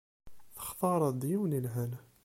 Textareḍ-d 0.55 1.21
yiwen 1.29 1.55
yelha. 1.57 1.85